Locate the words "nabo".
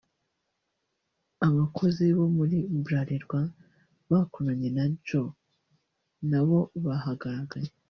6.29-6.59